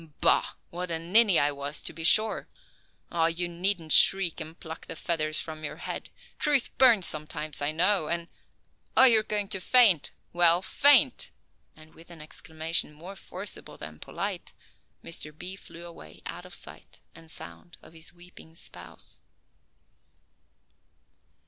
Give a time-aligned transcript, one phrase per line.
[0.19, 2.47] Bah, what a ninny I was, to be sure!
[3.11, 6.09] Oh, you needn't shriek and pluck the feathers from your head.
[6.39, 8.27] Truth burns sometimes, I know, and
[8.97, 10.09] oh you are going to faint.
[10.33, 11.29] Well faint!"
[11.75, 14.53] and with an exclamation more forcible than polite
[15.03, 15.37] Mr.
[15.37, 15.55] B.
[15.55, 19.19] flew away out of sight and sound of his weeping spouse.